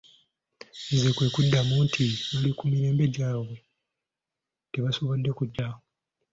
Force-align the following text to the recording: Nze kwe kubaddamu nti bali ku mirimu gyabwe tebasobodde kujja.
Nze 0.93 1.09
kwe 1.15 1.27
kubaddamu 1.33 1.73
nti 1.87 2.05
bali 2.31 2.51
ku 2.57 2.63
mirimu 2.71 3.03
gyabwe 3.15 3.55
tebasobodde 4.71 5.29
kujja. 5.37 5.67